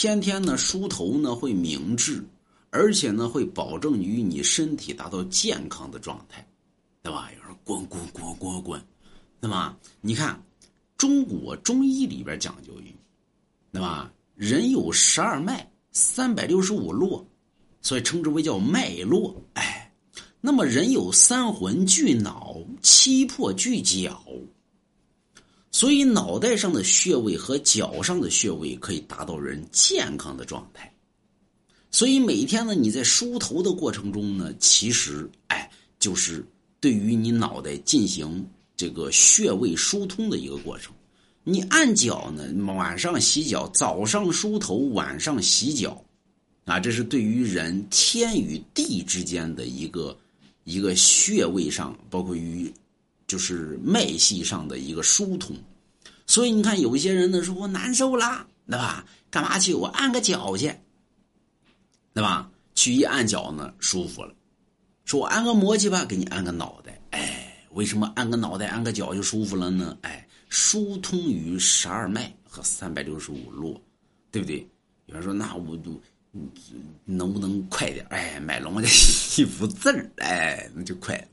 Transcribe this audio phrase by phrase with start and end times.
[0.00, 2.24] 天天呢梳头呢会明智，
[2.70, 6.46] 而且呢会保证于你身体达到健康的状态，
[7.02, 7.28] 对吧？
[7.36, 8.80] 有人滚滚滚滚滚，
[9.40, 9.76] 对吧？
[10.00, 10.40] 你看，
[10.96, 12.94] 中国中医里边讲究于，
[13.72, 14.08] 对吧？
[14.36, 17.26] 人有十二脉，三百六十五络，
[17.82, 19.34] 所以称之为叫脉络。
[19.54, 19.92] 哎，
[20.40, 24.22] 那么人有三魂聚脑，七魄聚脚。
[25.78, 30.92] 所以，脑袋上的穴位和脚上的穴位可以达到人健康的状态。
[31.92, 35.70] 所以，每天呢，你在梳头的过程中呢，其实，哎，
[36.00, 36.44] 就是
[36.80, 38.44] 对于你脑袋进行
[38.76, 40.92] 这个穴位疏通的一个过程。
[41.44, 46.04] 你按脚呢，晚上洗脚，早上梳头，晚上洗脚，
[46.64, 50.18] 啊，这是对于人天与地之间的一个
[50.64, 52.68] 一个穴位上，包括于。
[53.28, 55.54] 就是脉系上的一个疏通，
[56.26, 59.04] 所以你看，有一些人呢说我难受啦，对吧？
[59.30, 59.74] 干嘛去？
[59.74, 60.74] 我按个脚去，
[62.14, 62.50] 对吧？
[62.74, 64.34] 去一按脚呢，舒服了。
[65.04, 66.98] 说我按个摩去吧，给你按个脑袋。
[67.10, 69.98] 哎，为什么按个脑袋、按个脚就舒服了呢？
[70.00, 73.78] 哎，疏通于十二脉和三百六十五络，
[74.30, 74.66] 对不对？
[75.04, 76.00] 有人说，那我都
[77.04, 78.06] 能不能快点？
[78.08, 78.88] 哎，买龙家
[79.36, 81.28] 一幅字儿，哎，那就快了。